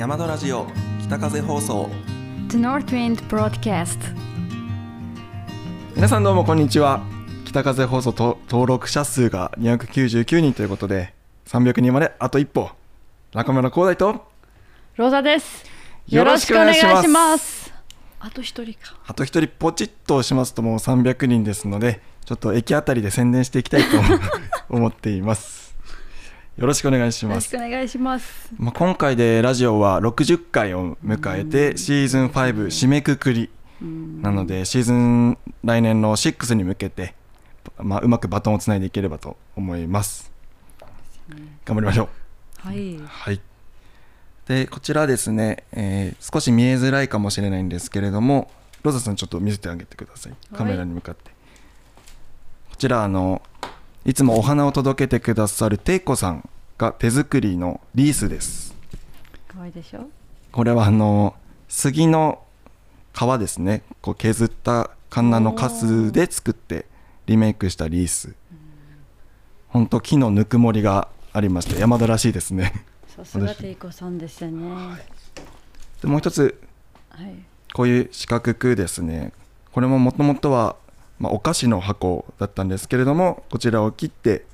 [0.00, 0.66] 山田ラジオ
[1.02, 1.90] 北風放送。
[2.48, 3.98] The North Wind Broadcast
[5.94, 7.02] 皆さんどうもこんにちは。
[7.44, 11.12] 北風放送と登録者数が299人ということで
[11.48, 12.70] 300人まであと一歩。
[13.34, 14.26] 中村光大と。
[14.96, 15.66] ローザです。
[16.08, 16.86] よろしくお願いします。
[16.86, 17.72] よろしくお願いします。
[18.20, 18.96] あと一人か。
[19.06, 23.88] あと一人ポチッと押しますともう300人ですのでちょっと駅あたりで宣伝していきたいと
[24.70, 25.69] 思 っています
[26.60, 28.52] よろしくお願いしよろますしくお願いします。
[28.58, 33.48] まあ、今回でラジオは60回を迎えてシーズン5締めくくり
[33.80, 37.14] なのでシーズン来年の6に向けて、
[37.78, 40.30] まあ、うまくバトンをつないでいければと思います。
[41.64, 42.10] 頑張りましょ
[42.64, 42.68] う。
[42.68, 42.98] はい。
[43.06, 43.40] はい。
[44.46, 48.50] でこちらですね、えー少し見えづらいかもしれないんですけれども
[48.82, 50.34] ロザさんちょっと見せてあげてください。
[50.54, 51.30] カメラに向かって、
[52.68, 53.40] こちらあの
[54.04, 56.48] いつもお花を届けてくださるテイコさん
[56.80, 58.74] が手作りのリースです。
[59.48, 60.08] 可愛いでしょ？
[60.50, 61.34] これはあの
[61.68, 62.42] 杉の
[63.12, 63.82] 皮ですね。
[64.00, 66.86] こう削ったカンナのカスで作って
[67.26, 68.34] リメイクしたリース。
[69.68, 72.86] ほんと木のぬくもりがありまして山田らしいですね。
[73.14, 74.70] さすがテイコさんですよね。
[74.72, 74.96] は
[76.00, 76.58] でもう一つ
[77.18, 77.24] い。
[77.74, 79.34] こういう四角くですね。
[79.72, 80.76] これももともとは、
[81.18, 84.46] まあ、お菓子の箱だったんですけれどもこちらを切って、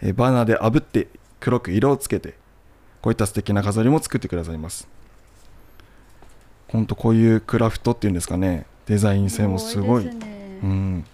[0.00, 1.08] えーバーナーで炙って
[1.42, 2.34] 黒く色をつけて
[3.02, 4.88] こういった素敵な飾りも作ってくださいます。
[6.68, 10.04] ほんとこういうクラフトっていうんですかねデザイン性もすごい。
[10.06, 10.12] ね。
[10.62, 11.04] うん、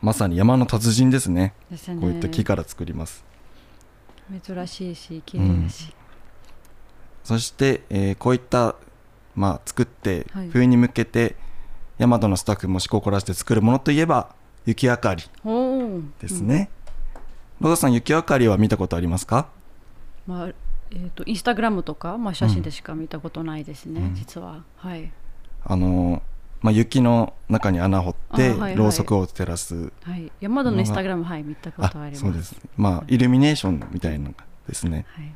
[0.00, 1.52] まさに山の達人ですね。
[1.70, 1.78] ね。
[2.00, 3.24] こういった木から作ります。
[4.46, 5.94] 珍しいし綺麗だし、
[7.22, 8.76] そして、えーこういった、
[9.36, 10.48] まあ、作ってはい。
[10.48, 11.36] 冬に向けて、
[11.98, 14.34] ヤマトのスタッフも思考を凝らして作るものといえば
[14.66, 15.22] 雪明かり
[16.20, 16.70] ですね、
[17.60, 19.48] ロザさん雪明かりは見たことありますか？
[20.26, 20.48] まあ
[20.90, 24.14] えー、とインスタグラムとか、まあ、写真でしか見たことないですね、うん。
[24.14, 24.64] 実は。
[24.76, 25.10] はい。
[25.64, 26.22] あのー
[26.60, 28.76] まあ、雪の中に穴掘ってあはいはい。
[28.76, 30.32] ろうそくを照らす、はい。
[30.40, 32.20] 山田のインスタグラムはい見たことあります。
[32.20, 32.56] そうです。
[32.76, 34.34] まあイルミネーションみたいなの
[34.68, 35.34] ですね、はい。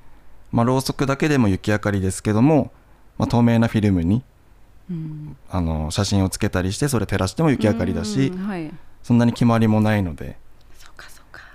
[0.53, 2.73] まあ、ろうそくだけでも雪明かりですけども、
[3.19, 4.23] まあ、透明なフィルムに
[4.91, 5.37] うん。
[5.51, 8.73] あの写真をつけたりしてそれ照らしても雪明かりだしうんはい。
[9.03, 10.39] そんなに決まりもないので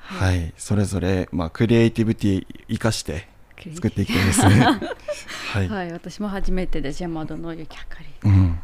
[0.03, 3.27] はい、それぞれ、まあ、クリエイティビティ生かして
[3.73, 4.59] 作っていきたいですね。
[5.53, 8.29] はい、はい、私も初めてです山田の雪明かり。
[8.29, 8.59] うん。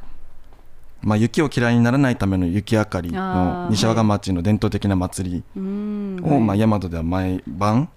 [1.02, 6.60] まあ、雪を嫌いにならないための雪明かりの西和賀町の伝統的な祭りを、まあ、はい。
[6.60, 7.90] 大和では毎晩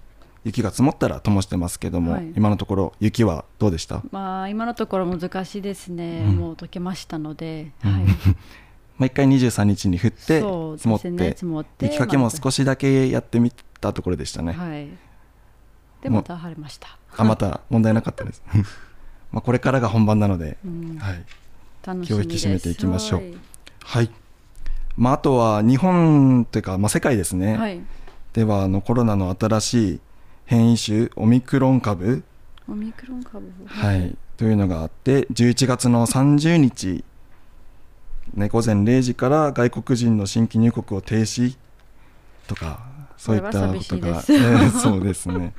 [0.45, 2.31] 雪が積もったら灯してますけども、はい。
[2.35, 6.35] 今のところ雪はどうでした、まあ今のところ難しいですね、うん。
[6.37, 7.91] もう溶けましたので、うん。
[7.91, 8.03] はい
[8.97, 10.41] まあ、一回23日に降って
[10.77, 14.53] 積もってね積もって雪かけも少しだけやってみたところでしたね。
[14.53, 14.87] はい。
[16.01, 16.97] でまた晴れました。
[17.15, 18.43] あまた問題なかったです。
[19.31, 20.97] まあこれからが本番なので、うん。
[20.97, 21.25] はい、
[22.05, 23.19] 気を引き締めていきましょう。
[23.21, 23.35] はい。
[23.79, 24.11] はい。
[24.95, 27.57] まあ、あとは日本というか、まあ、世界ですね。
[27.57, 27.81] はい。
[28.33, 29.99] ではあのコロナの新しい
[30.45, 32.23] 変異種オミクロン株、
[32.67, 33.51] オミクロン株？
[33.65, 37.03] はい、というのがあって11月の30日、
[38.35, 41.55] ね、午前0時から外国人の新規入国を停止
[42.47, 42.79] とか
[43.17, 45.53] そういったことが、 えーそうですね。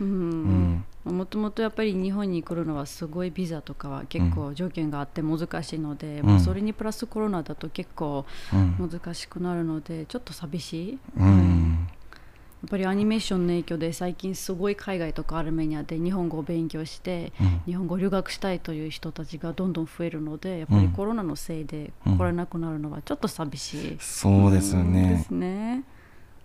[0.00, 0.74] ううん。
[0.74, 6.26] んもともとやっぱり日本に来るのはすごいビザとかは結構条件があって難しいので、うん。
[6.26, 8.90] まあそれにプラスコロナだと結構うん。
[8.90, 11.32] 難しくなるのでちょっと寂しい、うはい。
[11.32, 11.89] んや
[12.66, 17.62] っぱりアニメーションの影響で最近すごい海外とかアルメニアで日本語を勉強してうん。
[17.66, 22.18] 日本語を留学したいという人たちがどんどん増えるのでやっぱりコロナのせいでうん。
[22.18, 25.10] 来れなくなるのはちょっと寂しい、そうですね。
[25.10, 25.18] で。
[25.18, 25.84] すね。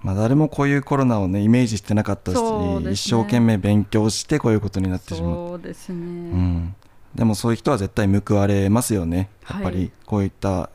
[0.02, 2.92] まあ、誰もこういうコロナをねイメージしてなかったし、ね。
[2.92, 5.50] 一生懸命勉強してこういうことになってしまった。
[5.50, 6.76] そうですね、うん、
[7.16, 9.30] でもそういう人は絶対報われますよね。
[9.50, 9.76] やっぱはい。
[9.76, 10.70] りこういった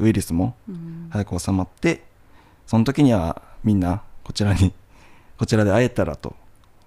[0.00, 1.06] ウイルスもうん。
[1.10, 2.04] 早く収まって
[2.66, 4.72] その時にはみんなこちらに
[5.38, 6.36] こちらで会えたらと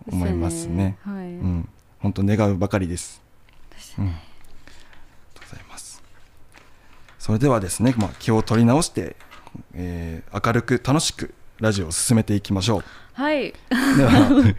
[0.08, 0.98] 思いますね。
[1.02, 1.70] はい、うん。
[2.00, 3.22] 本当願うばかりです。
[3.72, 4.08] ですうん。
[4.08, 4.20] ありが
[5.36, 6.04] とうございます。
[7.20, 9.16] それではですね、まあ、気を取り直して、
[9.74, 12.84] えー明るく楽しくラジオを進めていきましょう。
[13.14, 14.54] はい、では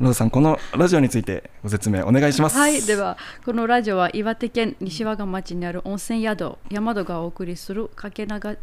[0.00, 2.58] ローさんこのラジオについてご説明お願いします。
[2.58, 8.58] はい、ではこのラジオは岩手県西和賀町にある温泉宿山戸がお送りするかけ流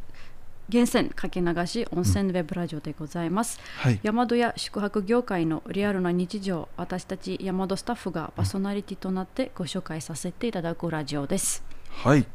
[0.70, 4.00] 源泉かけ流し温泉ウェブラジオでございます、はい。
[4.04, 11.64] 山戸や宿泊業界のリアルな日常私たち山戸スタッフがパーソナリティとなってご紹介させていただくラジオです。
[11.90, 12.28] はい、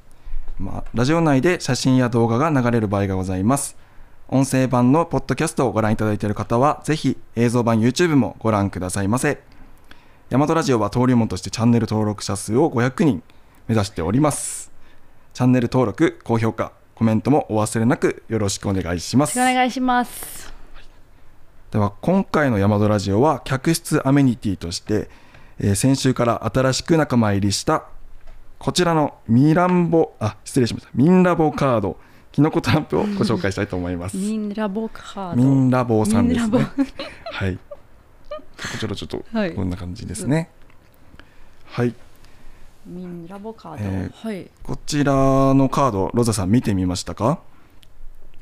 [0.59, 3.77] まあ、ラジオ内で写真や動画が流れる場合がございます。
[4.29, 9.43] 音声版のポッドキャストをご覧いただいている方はぜひ映像版 YouTube もご覧くださいませ。
[10.31, 13.23] 大和ラジオは登竜門としてチャンネル登録者数を500人
[13.69, 14.73] 目指しております。
[15.35, 20.53] チャンネル登録高評価コメントもお忘れなくよろしくお願いしますお願いします
[21.71, 25.09] では今回の大和ラジオは客室アメニティとして、
[25.59, 27.85] えー先週から新しく仲間入りした
[28.59, 31.97] こちらのミランボあ失礼しましたミンラボカード
[32.31, 36.87] キノコトランプをご紹介したいと思いますミンラボカードミンラボさんですねラ。
[37.33, 37.57] はい。
[37.57, 40.51] こちらちょっとはいこんな感じですね。
[41.67, 41.95] はい。
[42.87, 45.15] ミンラボカード、えはいこちら
[45.55, 47.41] のカード、ロザさん見てみましたか？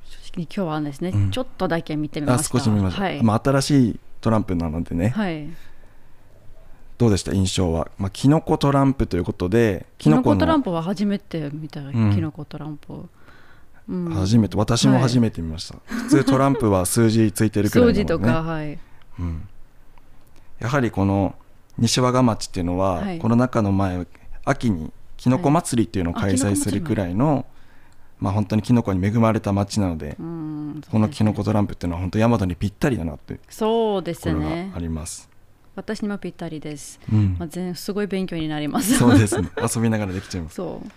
[0.04, 3.02] 正直今日はですね、うんちょっとだけ見てみまあ、した少し見ました。
[3.02, 5.10] はい、まあ新しいトランプなのでね。
[5.10, 5.48] はい、
[6.96, 7.32] どうでした？
[7.32, 7.88] 印象は？
[7.98, 13.08] まあキノコトランプということで、キノコトランププは初めて見た、んキノコトランプ、
[13.88, 15.76] うん、初めて私も初めて見ました。
[15.86, 18.04] 普通トランプは数字ついてるくらいなので、ね。
[18.04, 18.78] 掃除とか、はい
[19.18, 19.48] うん。
[20.60, 21.34] やはりこの
[21.76, 24.06] 西和賀町っていうのは、はいコロナ禍の前
[24.44, 27.46] 秋にきのこ祭りっていうのを開催するくらいの、
[28.18, 34.72] まあ本当にきのこに恵まれた町なので、うんこのきのこトランプっていうのは本当大和にぴったりだなっていうそうですね。
[34.74, 35.28] あります。
[35.76, 37.36] 私にもぴったりです、うん。
[37.38, 38.96] まあ、全すごい勉強になります。
[38.96, 39.48] そうですね。
[39.74, 40.56] 遊びながらできちゃいます。
[40.56, 40.88] そう。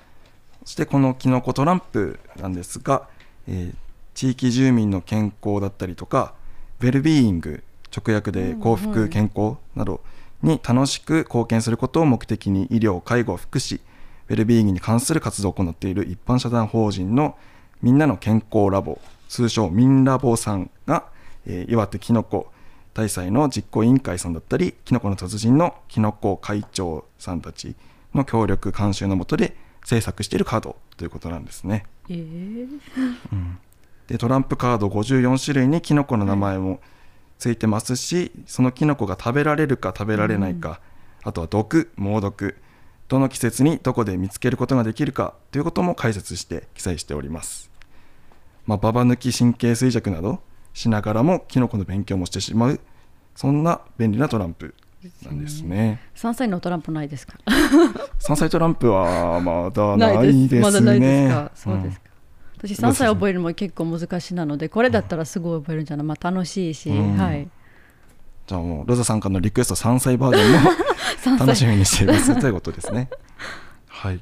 [0.65, 3.07] そしてこのきのこトランプなんですが、
[3.47, 6.33] えー地域住民の健康だったりとか、
[6.81, 7.63] ウェルビーイング、
[7.95, 10.01] 直訳で幸福、健康など
[10.43, 13.79] に楽しく貢献することを目的に医療、介護、福祉、
[14.29, 17.35] ウェルビーイングに関する活動を行っている一般社団法人の
[17.81, 18.99] みんなの健康ラボ、
[19.29, 21.05] 通称ミンラボさんが、
[21.45, 22.51] えー岩手きのこ
[22.93, 27.75] 大祭の実行委員会さんだったり、きのこの達人のきのこ会長さんたち
[28.13, 31.85] の協力監修のもとで制作しているカードということなんですね。
[32.09, 32.67] えー、
[34.07, 36.79] でトランプカード54種類にキノコの名前も
[37.43, 40.79] ついてますし、そのキノコが食べられるか食べられないか、
[41.23, 42.55] あとは毒猛毒
[43.09, 47.69] どの季節にどこで見つけることができるかということも解説して記載しております。
[48.65, 50.39] まあ、ババ抜き神経衰弱など
[50.73, 52.79] しながらもキノコの勉強もしてしまう
[53.35, 54.73] そんな便利なトランプ
[55.23, 55.99] なんですね。
[56.15, 57.33] 3歳のトランプないですか？
[58.19, 60.61] 山菜トランプはまだないですね。
[60.61, 61.51] まだないですか？
[61.55, 61.99] そうですんか、
[62.65, 67.17] 私3歳覚えるのも結構難しいなのでこれだったらすぐ覚えるんじゃない、まあ、楽しいし、うん。
[67.17, 67.49] はい。
[68.47, 70.71] じゃあもうロザさんからのリクエスト3歳バージョンも
[71.37, 73.09] 3楽し歳みにしていますということですね。
[73.87, 74.21] はい。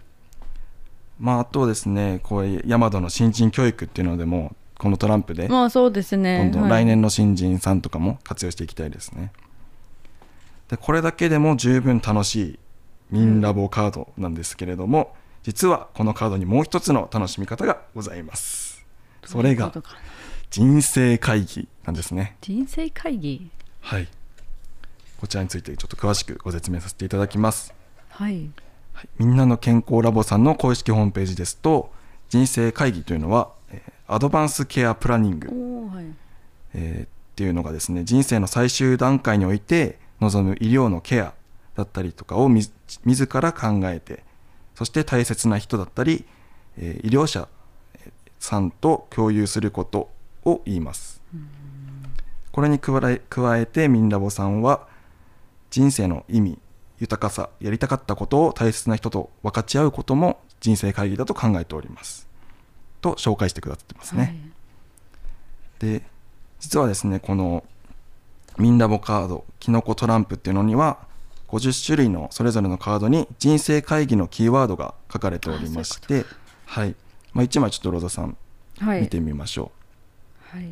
[1.19, 6.39] まああとですね、こういう山戸の新人教育っていうのでもこのトランプでまあそうですね。
[6.39, 6.71] どんどんはい。
[6.83, 9.31] 来年の新人さんとかも活用していきたいですね。
[10.67, 12.59] でこれだけでも十分楽しい
[13.11, 18.85] ミンラボカードなんですけれども、実はこのカードにもう一つの楽しみ方がございます。
[19.25, 19.71] それが
[20.49, 22.37] 人生会議なんですね。
[22.41, 23.49] 人生会議？
[23.81, 24.07] はい。
[25.19, 27.73] こちらについてちょっと詳しくご説明させていただきます。
[28.09, 28.49] はい
[28.93, 31.91] はい、みんなの健康ラボさんの公式ホームページですと
[32.29, 35.47] 人生会議というのは、えーアドバンスケアプランニング、
[35.95, 36.05] はい
[36.73, 41.33] えーっていうのがですね人生の最終段階において望む医療のケア
[41.75, 42.71] だったりとかをみず
[43.05, 44.25] 自ら考えて
[44.75, 46.25] そして大切な人だったり、
[46.77, 47.47] えー医療者
[48.39, 50.09] さんと共有すること
[50.43, 51.21] を言います。
[52.51, 54.87] これに加え加えてミンラボさんは
[55.69, 56.59] 人生の意味
[56.99, 62.27] 豊かさやりたかったことを大切な人と分かち合うことも人生会議だと考えております
[62.99, 64.37] と紹介してくださってますね、
[65.79, 66.03] で
[66.59, 67.63] 実はですねこの
[68.57, 70.99] ミンラボカードキノコトランプっていうのには
[71.51, 76.25] 50種類のそれぞれのカードに人生会議のキーワードが書かれておりまして
[76.65, 76.95] はい、
[77.33, 78.37] まあ、1枚ちょっとロザさん
[78.79, 79.01] はい。
[79.01, 79.71] 見てみましょ
[80.49, 80.69] はい、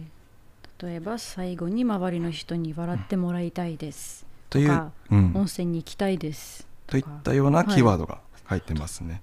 [0.81, 6.67] 例えば最後に周りの人に笑ってもらいたいです、う、といううん、温泉に行きたいです。
[6.87, 8.19] といったようなキーワードが
[8.49, 9.21] 書いてますね。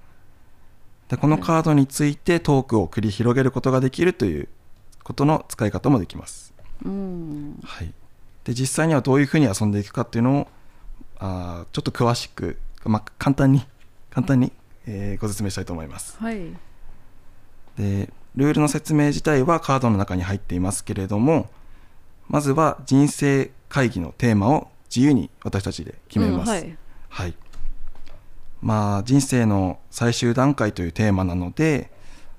[1.08, 4.48] でこのカードについてトークを繰り広げることができるという
[5.04, 6.54] ことの使い方もできます。
[6.84, 7.60] うん。
[7.62, 7.92] はい、
[8.44, 10.48] で実際にはどういうふうに遊んでいくかっていうのを
[11.18, 13.66] あーちょっと詳しく、まあ、簡単に
[14.10, 14.52] 簡単に、
[14.86, 16.16] えーご説明したいと思います。
[16.18, 16.38] はい
[17.76, 21.48] でルールの説明自体はカードの中に入っていますけれども
[22.28, 26.50] まずは人生会議のテーマを自由に私たちで決めます。
[26.50, 27.34] うんはいはい。
[28.60, 31.90] まあ人生の最終段階というテーマなので、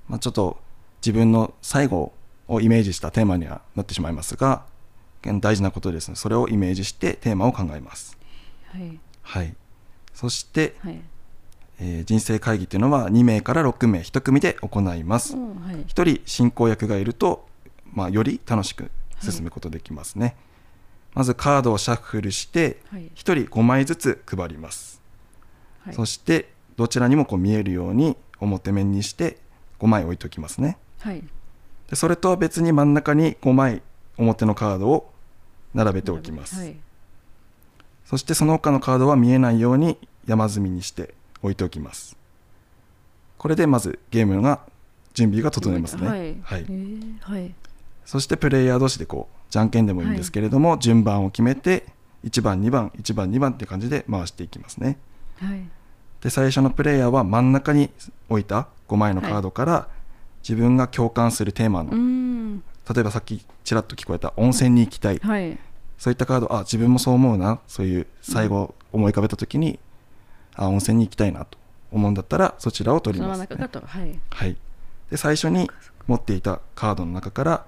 [0.08, 0.58] まあ、ちょっと
[1.00, 2.12] 自分の最後
[2.48, 4.64] をイメージしたテーマにはなってしまいますが
[5.22, 8.17] 大事なことですねそれをイメージしてテーマを考えます。
[8.72, 9.00] はい。
[9.22, 9.54] はい。
[10.14, 11.00] そして、はい。
[11.80, 15.36] えー人生会議というのは2名から6名1組で行います。
[15.36, 15.76] うんはい。
[15.76, 17.46] 1人進行役がいると、
[17.92, 20.36] まあ、より楽しく進むことできますね。
[21.14, 23.02] まずカードをシャッフルしてはい。
[23.02, 25.00] 1人5枚ずつ配ります、
[25.80, 25.94] はい。
[25.94, 29.38] そしてどちらにもこう見えるように表面にして
[29.80, 30.78] 5枚置いておきますね。
[31.00, 31.22] はい。
[31.88, 33.82] でそれとは別に真ん中に5枚
[34.16, 35.12] 表のカードを
[35.74, 36.76] 並べておきます、はい
[38.08, 41.12] そしてその他のカードは見えないように山積みにして
[41.42, 42.16] 置いておきます。
[43.36, 44.60] これでまずゲームが
[45.12, 46.18] 準備が整いますね、はい。
[46.42, 46.60] はい。
[46.62, 47.54] へーはい。
[48.06, 51.84] そしてプレイヤー同士でこうじゃんけんでもいいんですけれども、順番を決めて
[52.24, 54.96] 1番2番1番2番って感じで回していきますね。
[55.36, 55.60] はい。
[56.22, 57.90] で最初のプレイヤーは真ん中に
[58.30, 59.88] 置いた5枚のカードから、
[60.42, 65.58] 自分が共感するテーマの、例えばさっきちらっと聞こえた温泉に行きたい、はい
[65.98, 69.78] そういったカードあ自分もそう思うなそういう最後思い浮かべた時に、
[70.54, 71.58] あ温泉に行きたいなと
[71.92, 73.46] 思うんだったらそちらを取ります、ね。
[73.48, 74.18] 中かとはい。
[74.30, 74.56] はい、
[75.10, 75.70] で最初に
[76.06, 77.66] 持っていたカードの中から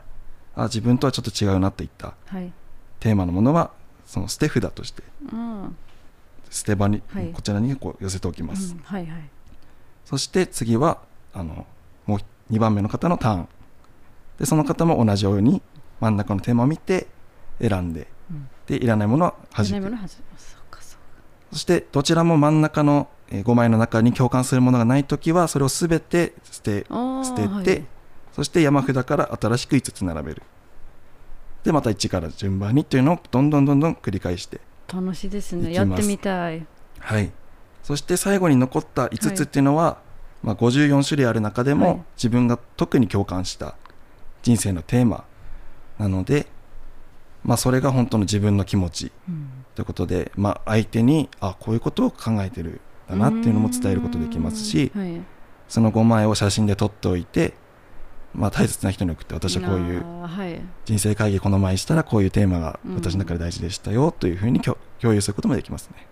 [0.55, 2.53] あ自分とはちょっと違うなっていったはい。
[3.01, 3.71] テーマのものは
[4.07, 5.77] その捨て札としてうん。
[6.51, 7.33] 捨て場に、はい。
[7.33, 9.23] こちらにこう寄せておきます、うんはいはい。
[10.05, 11.01] そして次は
[11.33, 11.67] あの
[12.07, 12.21] もう
[12.53, 13.49] 2番目の方のターン。
[14.39, 15.63] でその方も同じように
[16.01, 17.07] 真ん中のテーマを見て
[17.61, 18.07] 選んでうん
[18.71, 20.19] でいらないものは弾く初めのはず
[21.51, 26.87] そしてどちらも真ん中の5枚の中に共感するものがないときはそれをすべて捨て
[27.25, 27.85] 捨てて、はい。
[28.33, 30.43] そして山札から新しく5つ並べる。
[31.65, 34.61] でまた1から順番にっていうのをどんどんどんどん繰り返して
[34.93, 35.73] 楽しいですね。
[35.73, 36.65] やってみたい。
[37.01, 37.33] はい。
[37.83, 39.99] そして最後に残った5つっていうのは、
[40.45, 42.03] まあ、54種類ある中でも、はい。
[42.17, 43.75] 自分が特に共感した
[44.43, 45.25] 人生のテーマ
[45.99, 46.47] なので、
[47.45, 49.49] まあ、それが本当の自分の気持ちうん。
[49.75, 55.21] ということで、まあ、相手にあこういうことを考えてるんだなっていうのも伝えることできますしはい。
[55.69, 57.55] その5枚を写真で撮っておいて、
[58.35, 60.05] まあ、大切な人に送って私はこういう
[60.85, 62.95] 人生会議この前したらこういうテーマがうん。
[62.97, 66.07] 私の中で大事でしたよというふうに共共有することもできますね。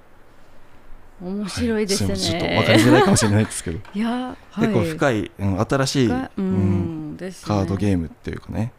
[1.21, 8.73] 面白いですね、はちょっと分かりづらいかもしれないですけど、いや、はい、結構深い、うん新しい、深ううんカードゲームっていうかね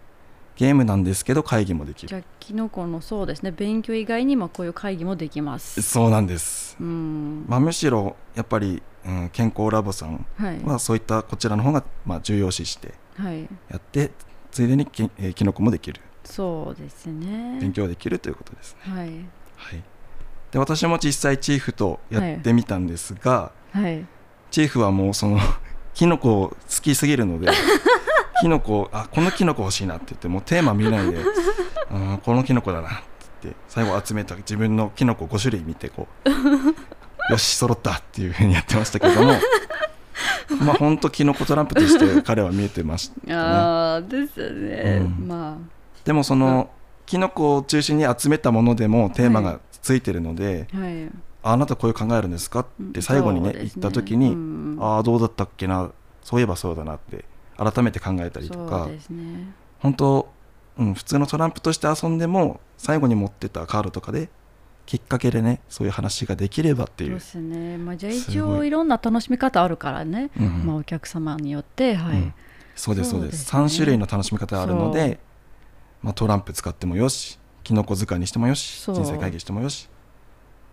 [0.59, 2.09] ゲームなんですけど会議もできる。
[2.09, 3.51] じゃあキノコのそうですね。
[3.51, 5.81] 勉強以外にもこういう会議もできます。
[5.81, 7.45] そうなんです、うん。
[7.47, 10.61] まあ、むしろやっぱり、うん、健康ラボさんはい。
[10.65, 13.47] はそういったこちらの方が、まあ、重要視してはい。
[13.69, 14.11] やって
[14.51, 16.01] ついでにき、えーキノコもできる。
[16.25, 17.59] そうですね。
[17.61, 19.07] 勉強できるということですね、はい。
[19.55, 19.83] はい、
[20.51, 24.05] で私も実際チーフとやってみたんですが、はい。
[24.51, 25.39] チーフはもうその
[25.95, 27.49] キノコ好きすぎるので
[28.41, 31.17] キノコあこのキノコ欲しいなって言ってもうテーマ見ないで
[31.91, 32.97] うんこのキノコだなって
[33.43, 36.29] 言って最後集めた自分のキノコ5種類見てこう
[37.31, 39.33] よし揃ったっていうふうにやってましたけども
[40.65, 43.35] まあ本当キノコトランプとして彼は見えてましたね。
[43.35, 45.27] ああですよね、うん。
[45.27, 45.57] ま
[46.03, 46.69] でもその
[47.05, 51.05] キノコを中心に集めたものでもテーマがついてるので、あはい。
[51.43, 52.61] ああなたこういう考えあるんですか？
[52.61, 54.77] って最後にね言った時に、うん。
[54.81, 55.89] ああどうだったっけな？
[56.23, 57.25] そういえばそうだなって
[57.59, 58.87] 改めて考えたりとか。
[59.09, 59.53] ね。
[59.79, 60.31] 本当、
[60.77, 64.29] うん、普通のトランプとして遊んでも最後に持ってたカードとかで
[64.85, 67.19] きっかけでねそういう話ができればっていう。
[67.19, 67.77] そうで、すね。
[67.77, 72.33] まあじゃあ一応いろんな楽しみ方あるからね、うんまあお客様によってはい、うん。
[72.75, 73.43] そうですそうです。
[73.45, 73.75] そうですね。
[73.75, 75.19] 3種類の楽しみ方があるので、
[76.01, 79.89] まあ、トランプ使ってもよしキノコ図鑑にしてもよし人生会議してもよし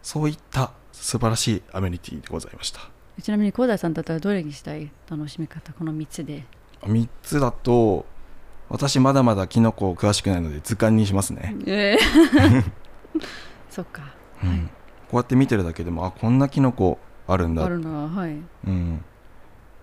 [0.03, 2.81] そういった素晴らしいアメニティでございました。
[3.21, 6.45] ちなみに広大さんだったらどれにしたい楽しみ方この3つで？
[6.83, 8.07] 3つだと
[8.69, 12.65] 私まだまだキノコ詳しくないので図鑑にしますね、ええ。
[13.71, 14.49] そっか、うん。
[14.49, 14.61] はい。
[14.61, 14.69] こ
[15.13, 17.65] うやって見てるだけでもあこんなキノコあるんだ。
[17.65, 18.37] あるのははい。
[18.67, 19.05] うん、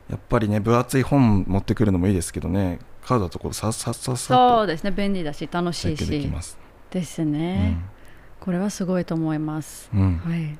[0.09, 2.79] やっぱりね分厚い本持ってくるのもいいですけどね。
[3.05, 4.91] カードだとこうさっさっさっさそうですね。
[4.91, 6.09] 便利だし楽しいし。
[6.09, 6.57] できます、
[6.91, 7.77] ですね、
[8.39, 10.01] これはすごいと思います、うん。
[10.01, 10.57] うんはい。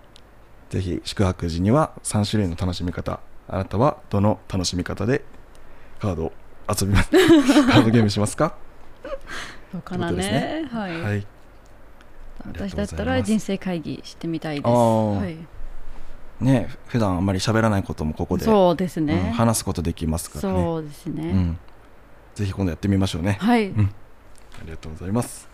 [0.70, 5.24] ぜひ宿泊時には3種類の楽しみ方あなたはどの楽しみ方で
[6.04, 6.34] カードを
[6.70, 7.10] 遊びます
[7.72, 8.56] カードゲームしますか？
[9.72, 10.70] どうかなということですね。
[10.70, 11.28] はい、はい。
[12.46, 14.68] 私だったら人生会議してみたいです。
[14.68, 15.38] はい、
[16.44, 20.60] ね普段あんまり喋らないこともここで、そうですうんね、話すことできますからね。
[20.62, 21.60] そうですね、うん、
[22.36, 23.38] ぜひ今度やってみましょうね。
[23.40, 23.90] はい、ん。
[24.60, 25.48] ありがとうございます。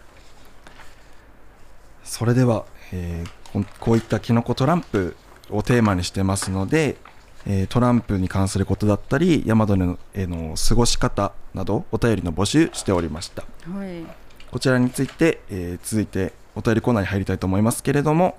[2.03, 3.39] それでは、えー
[3.79, 5.15] こういったキノコトランプ
[5.49, 6.97] をテーマにしてますので、
[7.45, 13.43] えートランプに関することだったり、ヤマドのへの過ごし方などお便りの募集しておりました。
[13.71, 14.03] はい
[14.51, 18.37] こちらについて、えー続いてお便りコーナーに入りたいと思いますけれども、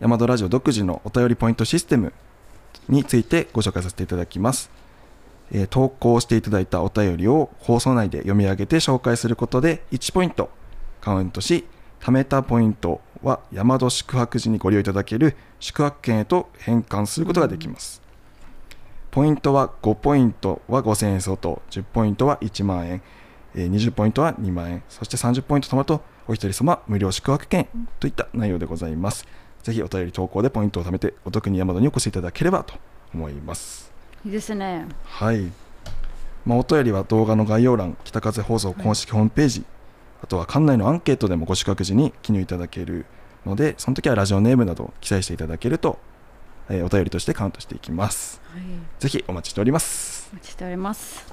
[0.00, 2.12] ヤマドラジオ独自のお便りポイントシステム
[2.88, 4.70] についてご紹介させていただきます。
[5.52, 10.50] えー投稿していただいたお便りを放送内で読み上げて紹介することで1ポイント
[11.00, 11.64] カウントし、
[12.00, 18.02] 貯めたポイントは山戸宿泊時にご利用いただける宿泊券へと変換することができます、
[19.16, 23.02] ポイントは5ポイントは5000円相当10ポイントは1万円
[23.54, 27.66] えー20ポイントは2万円そして30ポイント貯まるとお一人様無料宿泊券
[27.98, 29.26] といった内容でございます。
[29.62, 32.74] ぜひお便り投稿でポイントを貯めてお得に山戸にお越しいただければと
[33.14, 33.90] 思います。
[34.22, 34.86] いいですね。
[35.04, 35.50] はい、
[36.44, 39.64] まあ、お便りは動画の概要欄北風放送公式ホームページ、
[40.22, 43.06] あとは館内のアンケートでもご宿泊時に記入いただける
[43.46, 45.98] のでその時はラジオネームなどを記載していただけると、
[46.68, 48.62] えーお便りとしてカウントしていきますはい。
[48.98, 51.26] ぜひお待ちしておりますお待ちしております。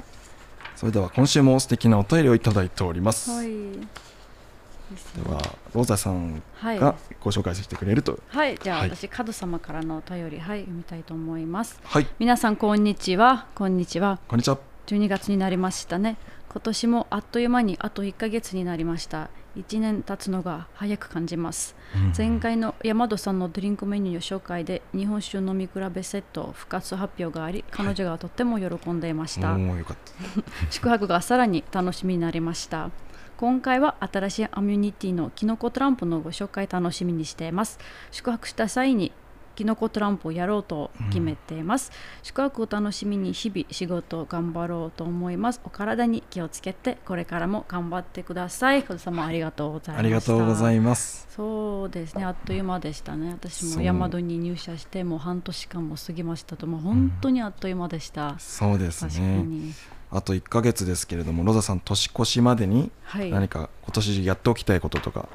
[0.76, 3.48] それでは今週も素敵なお便りをいただいております、はい。
[3.48, 5.40] では
[5.74, 6.80] ローザさんはい。
[6.80, 11.80] がご紹介してくれるとはい、じゃあ、はい私、カド様からのお便り、はい、読みたいと思います。
[11.84, 13.48] はい皆さん、こんにちは。
[13.56, 14.20] こんにちは。
[14.28, 16.18] こんにちは12月になりましたね。
[16.50, 19.30] 今年もあっという間にあと1ヶ月になりました。
[19.56, 21.76] 1年経つのが早く感じます。
[22.18, 30.72] 前回の山戸さんのドリンクメニューの紹介で日本酒飲み比べセット復活発表があり彼女がとっても喜んでいました、おーよかった。
[30.72, 32.90] 宿泊がさらに楽しみになりました。
[33.38, 37.80] 今回は新しいアミュニティのキノコトランプのご紹介楽しみにしています。
[38.12, 39.12] 宿泊した際に
[39.56, 41.92] キノコトランプをやろうと決めています、
[42.22, 45.62] 宿泊を楽しみに日々仕事を頑張ろうと思います。
[45.64, 48.84] お体に気をつけてこれからも頑張ってください。
[48.84, 50.00] 小田様ありがとうございました。
[50.00, 51.28] ありがとうございます。
[51.30, 52.26] そうですね。
[52.26, 53.32] あっという間でしたね。
[53.32, 59.44] 私も山戸に入社してもう半年間も過ぎましたともう本当にあっという間でした、そうですね。
[59.44, 59.74] に。
[60.12, 63.32] あと1ヶ月ですけれどもロザさん年越しまでにはい。
[63.32, 65.28] 何か今年やっておきたいこととか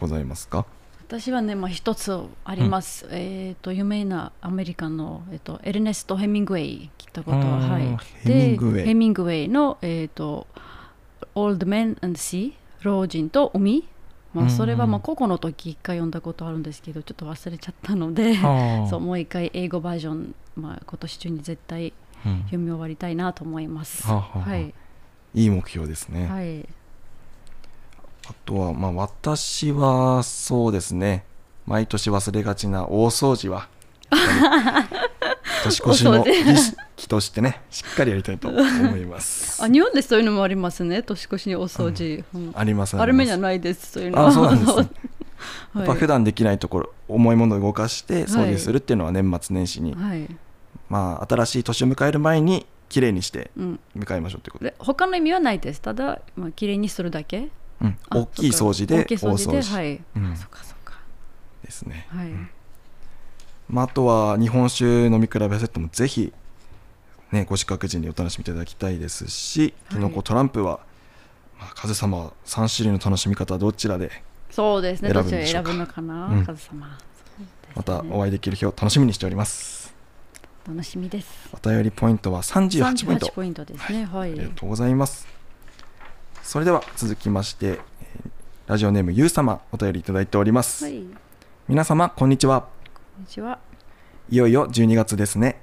[0.00, 0.66] ございますか、
[1.08, 7.96] 私はね、まあ、一つあります、えっ、と有名なアメリカの、えっとエルネスト・ヘミングウェイ聞いたことあーはい。
[8.24, 10.46] ヘミングウェイでヘミングウェイのえっ、と
[11.34, 13.88] Old Men and Sea 老人と海。
[14.34, 18.34] まあ、それはまあ高校の時一回読んだことあるんですけどちょっと忘れちゃったので
[18.90, 21.94] そうもう一回英語バージョン、まあ、今年中に絶対
[22.26, 22.40] うん。
[22.42, 24.06] 読み終わりたいなと思います。
[24.06, 24.50] はあはあはあ。
[24.50, 24.74] はい、
[25.34, 26.64] いい目標ですね、はい、あ
[28.48, 31.24] とはまあ私はそうですね。
[31.66, 33.68] 毎年忘れがちな大掃除は
[35.64, 36.32] 年越しの儀
[36.96, 38.58] 式としてねしっかりやりたいと思
[38.96, 39.60] います。
[39.62, 41.02] あ日本でそういうのもありますね。
[41.02, 42.52] 年越しにお掃除、うん。
[42.54, 44.26] ありますあるめじゃいないですそういうの。
[44.26, 44.86] あそうなんです、ね、 はい。
[45.76, 50.26] やっぱ普段できないところ重いものを動かして掃除するっていうのは年末年始に、はい。
[50.88, 54.64] まあ新しい年を迎える前にきれいにしてうん、迎えましょうということ。
[54.64, 55.82] で、で他の意味はないです。
[55.82, 60.32] ただ、まあ綺麗にするだけうん、あ大きい掃除で大掃除はい、うん。
[60.32, 60.98] あそっかそっか。
[61.64, 62.28] ですね、はい、
[63.68, 66.32] まあ、あとは日本酒飲み比べセットもぜひ、
[67.32, 70.80] ね、ご宿泊時にお楽しみいただきたいですし、きのこトランプは、
[71.58, 75.10] まあ、風様は3種類の楽しみ方はどちらでそうですね。
[75.12, 76.44] 選どちらぶのかな、うん。
[76.44, 76.86] カズ様。
[76.86, 76.94] ね
[77.74, 79.94] またお会いできる日を楽しみにしております。
[80.66, 81.28] 楽しみです。
[81.52, 83.26] お便りポイントは38ポイント。
[83.26, 84.04] 38ポイントですね。
[84.04, 85.37] はい、ありがとうございます
[86.48, 87.78] それでは続きまして、えー
[88.68, 91.16] ラジオネームゆう様お便りいただいております、はい、こ
[91.68, 92.68] 皆様こんにちは
[93.18, 93.58] んにちは
[94.30, 95.60] いよいよ12月ですね。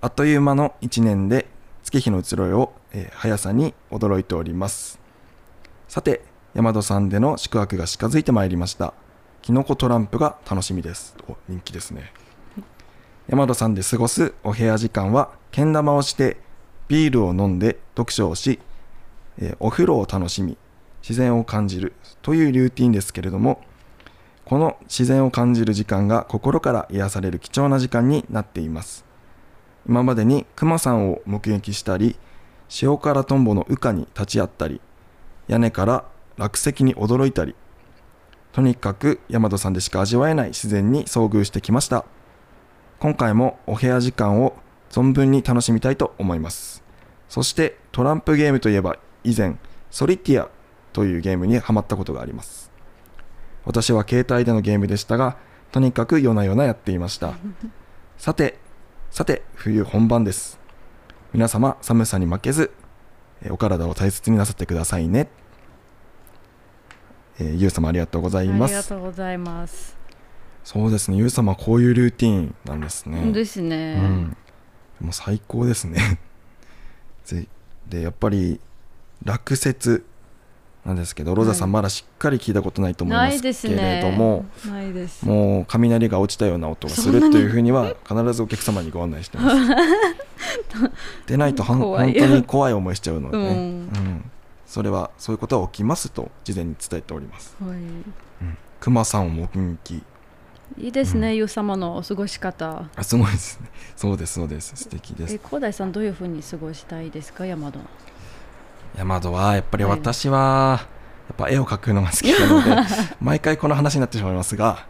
[0.00, 1.48] あっという間の1年で
[1.82, 5.00] 月日の移ろいを、えー速さに驚いております。
[5.88, 6.22] さて、
[6.54, 8.94] 山戸さんでの宿泊が近づいてまいりました。
[9.42, 11.16] キノコトランプが楽しみです。
[11.28, 12.12] お人気ですね。
[13.26, 16.36] 山戸さんで過ごすお部屋時間は、けん玉をして、
[16.86, 18.60] ビールを飲んで読書をし、
[19.40, 20.56] えお風呂を楽しみ、
[21.02, 23.62] 自然を感じるというルーティンですけれども、
[24.44, 29.04] この自然を感じる時間が心から癒される貴重な時間になっています。
[29.86, 32.16] 今までに熊さんを目撃したり
[32.82, 34.80] 塩辛トンボの羽化に立ち会ったり
[35.48, 36.04] 屋根から
[36.36, 37.54] 落石に驚いたり
[38.52, 42.04] とにかく大和さんでしか味わえない自然に遭遇してきました。
[42.98, 44.54] 今回もお部屋時間を
[44.90, 46.82] 存分に楽しみたいと思います。
[47.28, 49.56] そしてトランプゲームといえば以前
[49.90, 50.48] ソリティア
[50.92, 52.70] というゲームにハマったことがあります。
[53.64, 55.36] 私は携帯でのゲームでしたが
[55.70, 57.34] とにかく夜な夜なやっていました。
[58.18, 58.58] さて
[59.10, 60.58] さて冬本番です。
[61.32, 62.72] 皆様寒さに負けず
[63.42, 65.28] えーお体を大切になさってくださいね、
[67.38, 69.96] えーゆう様ありがとうございまありがすとうございます、
[70.64, 71.16] そうですね。
[71.16, 73.32] ゆう様こういうルーティーンなんですね。
[73.32, 74.36] ですね、うん、
[75.00, 76.20] もう最高ですね。
[77.24, 77.46] ぜ
[77.88, 78.60] でやっぱり
[79.24, 80.04] 落雪
[80.84, 85.26] なんですけどロザさんはいまだしっかり聞いたことないと思いますけれども、ないです。
[85.26, 89.56] もう雷が落ちたような音がするというふうには必ずお客様にご案内してます。
[91.28, 93.44] でないとはん本当に怖い思いしちゃうので、ね。
[93.44, 93.54] うん。
[93.54, 94.30] うん。
[94.66, 97.70] それはそういうことは起きますと事前に伝えております、はい。
[97.72, 98.04] うん、
[98.78, 100.02] 熊さんを目撃。
[100.78, 102.88] いいですね、ゆう様のお過ごし方。
[102.96, 103.68] あすごいですね。
[103.96, 104.72] そうですそうです。
[104.76, 105.34] 素敵です。
[105.34, 107.80] え広大さんどういうふうに過ごしたいですか山戸
[108.96, 109.98] 山戸はやっぱりはい。
[109.98, 110.80] 私は
[111.28, 112.82] やっぱ絵を描くのが好きなので
[113.20, 114.86] 毎回この話になってしまいますが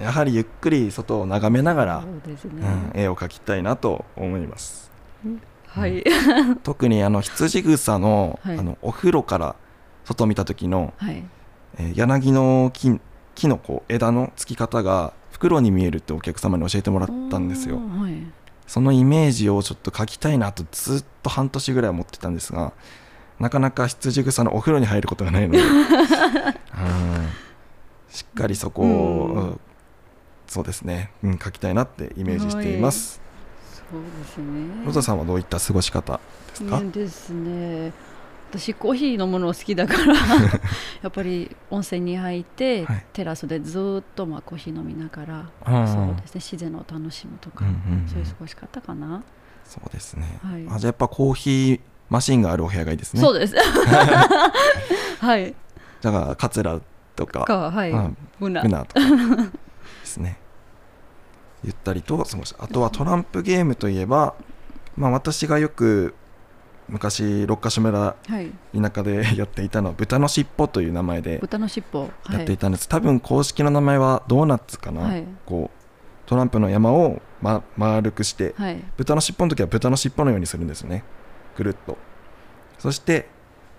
[0.00, 2.04] やはりゆっくり外を眺めながら、
[2.40, 4.90] そうん、絵を描きたいなと思います。
[5.66, 6.02] はい、
[6.62, 8.58] 特にあの羊草の,、はい。
[8.58, 9.56] あのお風呂から
[10.04, 11.22] 外を見た時の、はい。
[11.78, 12.98] えー柳の木
[13.34, 17.78] 木のこう枝の付き方が袋に見えるってお客様に教えてもらったんですよ。
[18.66, 22.72] そのイメージをちょっと描きたいなとずっと半年ぐらい思ってたんですが
[23.40, 25.60] なかなか羊草のお風呂に入ることがないので。
[25.60, 27.28] う ん
[28.10, 29.42] しっかりそこを、うん。
[29.42, 29.60] うん
[30.48, 33.20] そうですね、うん、描きたいなってイメージしています、
[33.90, 34.86] そうですね。
[34.86, 37.92] ロザさんはどういった過ごし方ですか、うんですね。
[38.50, 40.14] 私コーヒー飲むの好きだから
[41.02, 43.04] やっぱり温泉に入って、はい。
[43.12, 45.86] テラスでずーっとまあコーヒー飲みながら、うん。
[45.86, 46.40] そうですね。
[46.40, 48.08] 自然を楽しむとか、うんうんうん。
[48.08, 49.22] そういう過ごし方かな、
[49.66, 50.66] そうですね、はい。
[50.66, 53.20] あじゃあやっぱコーヒーマシンがあるお部屋がいいですね。
[53.20, 53.54] そうです。
[55.20, 55.54] はい。
[56.00, 56.80] だからカツラ
[57.16, 57.90] とかかはい。
[57.90, 58.62] うんブナ。
[58.62, 58.86] とかで
[60.04, 60.38] すね。
[61.64, 64.34] ゆったりと過ごしたあとはトランプゲームといえば、
[64.96, 66.14] まあ、私がよく
[66.88, 68.52] 昔六ヶ所村はい。
[68.80, 72.10] 田舎で やっていたのは豚の尻尾という名前で豚の尻尾。
[72.30, 75.24] やっていたんです、多分公式の名前はドーナツかな、はい。
[75.44, 75.78] こう
[76.28, 81.02] トランプの山を、ま、丸くしてはい、はい、豚の尻尾の時は豚の尻尾のようにするんですよね
[81.58, 81.98] ぐるっと。
[82.78, 83.28] そして、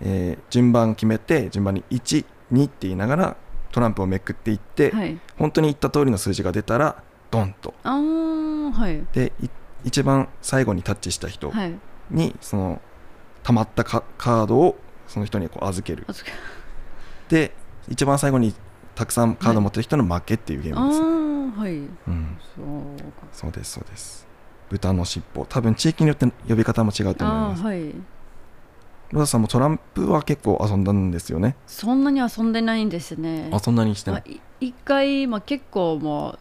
[0.01, 2.23] えー順番決めて順番に12
[2.65, 3.37] って言いながら
[3.71, 7.73] トランプをめくっていって、はい、本当に言った通りの数字が出たらドンと。
[7.83, 9.05] あーはい。
[9.13, 9.49] でい
[9.85, 11.73] 一番最後にタッチした人はい。
[12.11, 12.81] にその
[13.43, 16.05] 溜まったカカードをその人にこう預ける。
[17.29, 17.53] で
[17.87, 18.53] 一番最後に
[18.95, 21.73] たくさんカードを持ってる人の負けっていうゲーあムです、ーはい。
[21.77, 23.27] うん、そうか。
[23.31, 24.27] そうですそうです
[24.69, 25.45] 豚の尻尾。
[25.45, 27.63] 多分地域によって呼び方も違うと思います。
[27.63, 27.93] はい。
[29.12, 31.55] ロザさんもトランプは結構遊んだんですよね。
[31.65, 33.49] そんなに遊んでないんですね。
[33.51, 36.39] あそんなにしてない一回、まあ、結構もう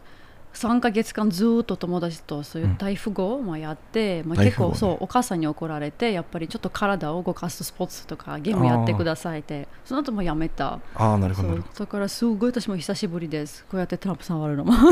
[0.59, 9.69] 3か月間ずーっと友達とそういう大富豪をまあやって、まあ、結構そうお母さんに怒られてやっぱりちょっと体を動かすスポーツとかゲームやってくださいって。
[9.85, 10.79] その後もうやめた。
[10.95, 13.63] ああなるほそどだからすごい私も久しぶりです。
[13.71, 14.91] こうやってトランプ触るのも、ど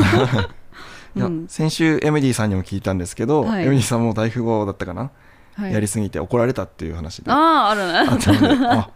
[1.16, 1.46] いや、うん。
[1.48, 3.64] 先週エミディさんにも聞いたんですけど、はい。
[3.64, 5.10] エミディさんも大富豪だったかな、
[5.54, 7.30] はい、やりすぎて怒られたっていう話で。
[7.30, 7.98] あああるね。
[7.98, 8.90] あ ったのであ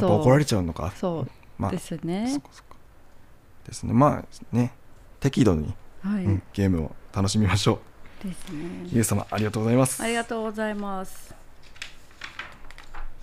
[0.00, 0.92] 怒られちゃうのか。
[0.94, 2.40] そうまあですそね
[3.66, 3.92] ですね。
[3.92, 4.72] まあね。
[5.20, 5.74] 適度に、
[6.06, 7.80] はい、うんゲームを楽しみましょ
[8.22, 8.64] ですね。
[8.84, 10.02] うゆう様ありがとうございます。
[10.02, 11.34] ありがとうございます。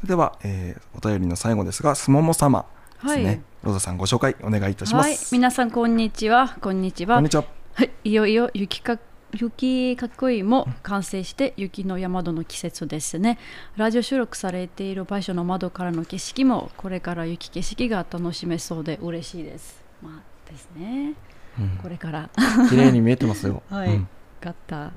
[0.02, 2.66] それでは、えーお便りの最後ですがすもも様
[3.04, 3.42] ですね、はい。
[3.64, 5.18] ロザさんご紹介お願いいたします、はい。
[5.32, 6.58] 皆さんこんにちは。
[6.62, 7.16] こんにちは。
[7.16, 7.46] こんにちは。
[7.74, 9.00] はい、いよいよ雪か
[9.34, 13.40] 雪かっこいいも完成して雪の山戸の季節ですね。
[13.78, 19.82] ラジオ収録されている場所の窓からの景色もこれから雪景色が楽しめそうで嬉しいです。
[20.02, 21.14] まあですね。
[21.28, 21.33] うん
[21.82, 22.30] これから。
[22.70, 23.62] 綺麗に見えてますよ。
[23.70, 23.90] はい。
[23.90, 24.08] うん。
[24.42, 24.92] ガッタ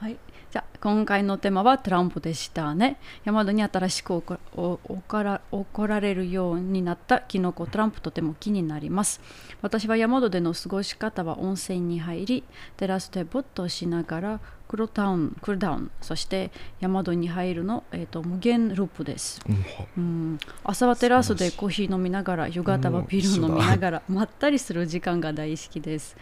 [0.00, 0.16] はい。
[0.50, 2.98] じゃあ今回のテーマはトランプでしたね。
[3.24, 9.22] 山戸に新しく怒られるようになったキノコトランプとても気になります。
[9.62, 12.44] 私は山戸での過ごし方は温泉に入り
[12.76, 19.40] テラスでぼっとしながらクロタウンクルダウンそして山戸に入るの、えー、と無限ループです。
[19.48, 19.64] うん。
[19.96, 20.00] う
[20.34, 20.38] ん。
[20.64, 26.16] 朝はテラスでコーヒー飲みながら夕方はビール飲みながらまったりする時間が大好きです。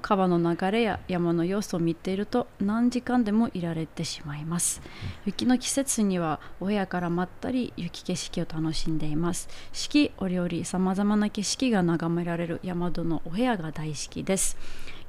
[0.00, 4.80] 川の流れや山の様子を見ていると何時間でもいられてしまいます。
[5.26, 9.48] 雪の季節にはお部屋からまったり雪景色を楽しんでいます。
[9.72, 14.56] 四季折々さまざまな景色が眺められる山戸のお部屋が大好きです。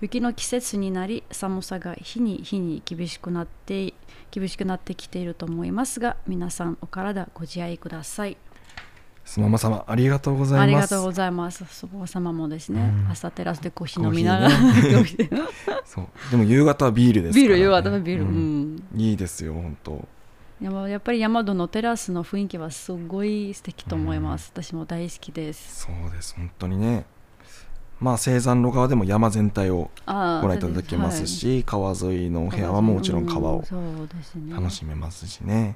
[0.01, 3.93] 雪の季節になり寒さが日に日に厳しくなって
[4.31, 8.37] 厳しくなってきていると思いますが皆さんお体ご自愛ください。
[9.29, 10.89] すまま様ありがとうござあいます。
[10.89, 11.63] りがとうございます。
[11.69, 13.11] 祖母様もですね、うん。
[13.11, 14.57] 朝テラスでコーヒー飲みながら、コ
[15.85, 16.07] そう。
[16.31, 18.75] でも夕方はビールですね、ビール夕方はビール、ううん。
[18.75, 20.07] んいいですよ本当。
[20.61, 25.85] やっぱやっぱり山戸のテラスの雰囲気はすごい素敵と思います、私も大好きです。
[25.85, 27.05] そうです本当にね。
[27.99, 30.11] まあ青山路側でも山全体をご
[30.47, 33.63] 覧いただけますし、川沿いのお部屋はもちろん川を
[34.49, 35.75] 楽しめますしね、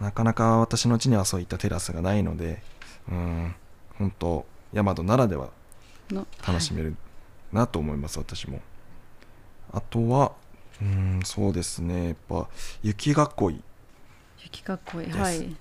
[0.00, 2.62] なかなか私の家にはそういったテラスがないので
[3.10, 3.54] うん
[3.98, 5.50] 本当山戸ならでは
[6.10, 6.96] の楽しめる
[7.52, 8.60] なと思います、私も。
[9.72, 10.32] あとは
[10.80, 12.48] うんそうですねやっぱ
[12.82, 13.60] 雪囲い。
[14.42, 15.56] 雪かっこいはい。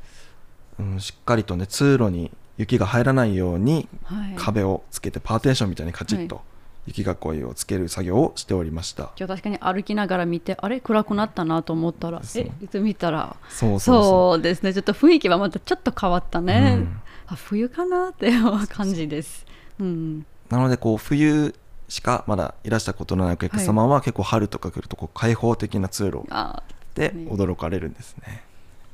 [0.79, 4.35] うん、しっかりとね通路に雪が入らないようにはい。
[4.35, 6.41] 壁をつけてパーテーションみたいにカチッはと
[6.87, 7.05] 雪囲
[7.39, 13.35] いをつける作業をしておりました、今日確かに歩きながら見てあれ暗くなったなと思ったらえいつ見たら？
[13.49, 14.73] そうですね。
[14.73, 17.01] ちょっと雰囲気はまたちょっと変わったう、ね、うん。
[17.27, 19.45] あ冬かなってい う感じです。
[19.79, 20.25] うん。
[20.49, 21.53] なのでこう冬
[21.89, 26.63] しかまだいらしたことのないお客様は結構春とか来るとこう開放的な通路あ
[26.95, 27.27] でね。
[27.29, 28.43] 驚かれるんですね、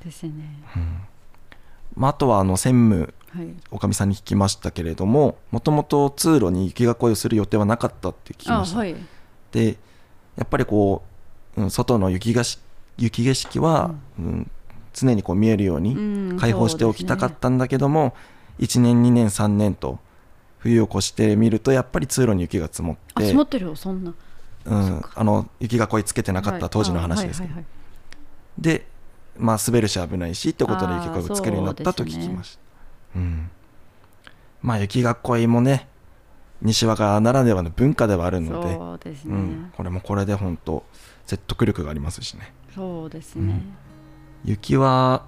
[0.03, 0.59] ですね。
[1.95, 3.13] まあ、あとはあの専務はい
[3.71, 8.95] おかみさんに聞きましたけれどももともと通路に雪囲いをする予定はなかったって聞きました、あはい。
[9.51, 9.77] で
[10.35, 11.03] やっぱりこ
[11.57, 12.59] う、うん、外の雪がし
[12.97, 14.51] 雪景色は、うん。
[14.93, 18.13] 常にこう見えるようにうん開放しておきたかったんだけども、
[18.59, 19.99] 1年2年3年と
[20.59, 24.13] 冬を越してみるとやっぱり通路に雪が積もってあ積もってるよそんな。
[24.65, 27.71] うん、あの雪囲いつけてなかった当時の話ですけど、はいあは
[28.63, 28.77] いはいはい。
[28.79, 28.85] で、
[29.37, 32.62] まあ、滑るし危ないしってことで雪囲いをつけるようになったと聞きました、
[33.15, 33.49] うん、
[34.61, 35.87] まあ雪囲いもね
[36.61, 40.83] 西和賀ならではの文化ではあるのでそうですね、うん、これもこれで本当
[41.25, 42.53] 説得力がありますしね。
[42.73, 43.61] そうですね、
[44.43, 45.27] 雪は、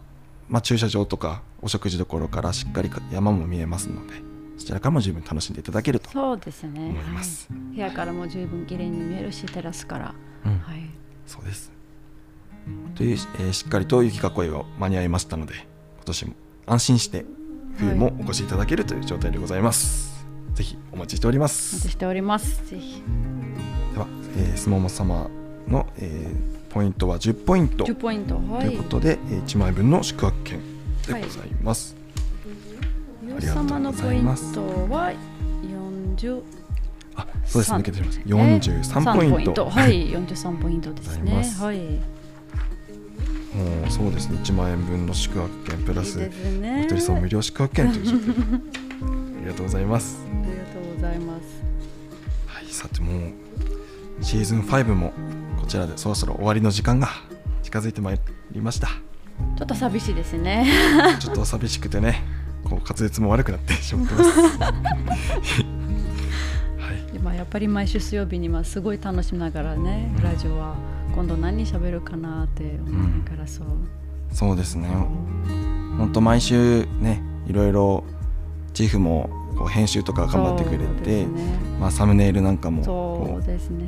[0.49, 4.15] まあ、駐車場とかお食事処からしっかり山も見えますので
[4.57, 6.89] そちらからも十分楽しんでいただけるとそうですね。
[6.89, 7.75] 思います、はい。
[7.75, 10.59] 部屋からも十分綺麗に見えるしテラスから、うん。
[10.59, 10.89] はい。
[11.27, 11.71] そうです。
[12.95, 16.33] という、えーしっかりと雪囲いが間に合いましたので今年も
[16.65, 17.25] 安心して
[17.77, 22.69] 冬もお越しいただけるという状態でございます、ぜひお待ちしておりまお待すちしております。
[22.69, 23.01] ぜひ。
[23.93, 24.07] では、
[24.37, 25.29] えー、スモモ様
[25.67, 27.85] の、えーポイントは10ポイント。
[27.85, 28.35] 10ポイント。
[28.35, 28.67] はい。
[28.67, 30.59] ということで、えー1枚分の宿泊券
[31.07, 31.95] でございます、
[33.21, 35.13] 皆ありがとうござい様のポイントは
[36.19, 36.41] 40
[37.15, 37.69] あそうです。
[37.69, 38.99] 三抜けてしまいました。
[38.99, 40.09] 43ポイント、はい。
[40.09, 41.45] 43ポイントですね。
[41.59, 41.99] はいいい
[43.55, 44.37] もうそうですね。
[44.43, 46.31] 1万円分の宿泊券プラスお一
[46.87, 48.25] 人様無料宿泊券という状態で。
[48.31, 48.33] あ
[49.41, 50.17] りがとうございます。
[50.27, 51.43] ありがとうございます。
[52.47, 52.65] はい。
[52.65, 53.13] さてもう
[54.21, 55.13] シーズン5も
[55.59, 57.09] こちらでそろそろ終わりの時間が
[57.63, 58.19] 近づいてまい
[58.51, 58.89] りました。
[59.57, 60.65] ちょっと寂しいですね。
[61.19, 62.23] ちょっと寂しくてね
[62.63, 64.39] こう滑舌も悪くなってしまってます。
[64.59, 64.73] はい。
[67.15, 70.75] 今やっぱり毎週水曜日にはすごい楽しみながらね、うんラジオは
[71.15, 73.67] 今度何喋るかなって思いながらそう、
[74.31, 74.89] そうですね。
[75.97, 78.03] 本当毎週ねいろいろ
[78.73, 81.41] チーフもこう編集とか頑張ってくれて、すね。
[81.79, 83.43] まあ、サムネイルなんかもそこう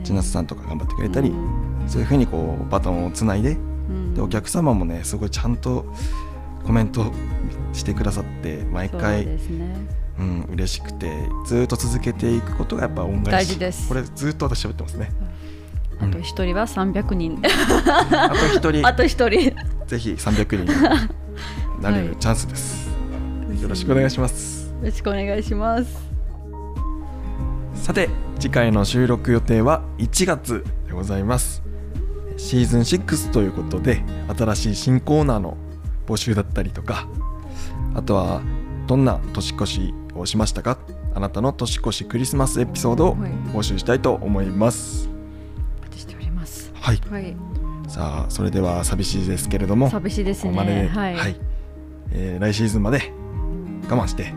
[0.05, 1.83] 千夏さんとか頑張ってくれたり、うん。
[1.87, 3.51] そういうふうにこうバトンをつないで
[3.89, 4.13] うん。
[4.13, 5.85] でお客様もねすごいちゃんと
[6.65, 7.11] コメント
[7.73, 9.75] してくださって毎回ですね。
[10.17, 11.11] うん嬉しくて
[11.45, 13.29] ずっと続けていくことがやっぱ恩返し。
[13.31, 13.89] 大事です。
[13.89, 15.11] これずっと私喋ってますね
[15.99, 18.87] あと一人は300人、 あと一人。
[18.87, 19.55] あと一人。
[19.87, 20.73] ぜひ300人
[21.77, 22.89] になれるチャンスです、
[23.61, 24.69] よろしくお願いします。
[24.69, 26.07] よろしくお願いします。
[27.73, 31.63] さて次回の収録予定は1月でございます。
[32.37, 34.03] シーズン6ということで
[34.37, 35.57] 新しい新コーナーの
[36.05, 37.07] 募集だったりとか
[37.95, 38.41] あとは
[38.85, 40.77] どんな年越しをしましたか
[41.15, 43.31] あなたの年越しクリスマスエピソードをはい。
[43.53, 45.06] 募集したいと思います
[46.87, 47.01] はい。
[47.11, 47.35] はい。
[47.89, 51.35] さあそれでは寂しいですけれども寂しいですここまででねはい、はい。
[52.11, 53.11] えー来シーズンまで
[53.89, 54.31] 我慢して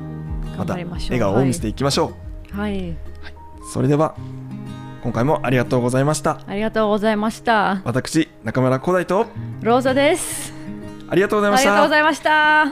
[0.57, 2.13] また笑顔を見せていきましょ
[2.53, 2.97] う、はい、
[3.73, 4.17] それでは
[5.03, 6.43] 今回もありがとうございました。
[6.47, 7.81] ありがとうございました。
[7.85, 9.27] 私中村光大と
[9.63, 10.53] ローザです。
[11.09, 12.65] ありがとうございましありがとうごたざいました。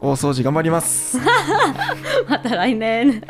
[0.00, 1.18] 大掃除頑張ります。
[2.28, 3.22] また来年